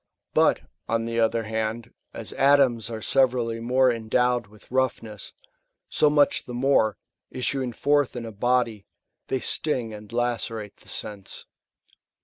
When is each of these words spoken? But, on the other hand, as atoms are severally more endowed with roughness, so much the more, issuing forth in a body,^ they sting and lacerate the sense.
But, 0.33 0.61
on 0.89 1.05
the 1.05 1.19
other 1.19 1.43
hand, 1.43 1.93
as 2.11 2.33
atoms 2.33 2.89
are 2.89 3.03
severally 3.03 3.59
more 3.59 3.91
endowed 3.93 4.47
with 4.47 4.71
roughness, 4.71 5.31
so 5.89 6.09
much 6.09 6.45
the 6.45 6.55
more, 6.55 6.97
issuing 7.29 7.71
forth 7.71 8.15
in 8.15 8.25
a 8.25 8.31
body,^ 8.31 8.85
they 9.27 9.39
sting 9.39 9.93
and 9.93 10.11
lacerate 10.11 10.77
the 10.77 10.89
sense. 10.89 11.45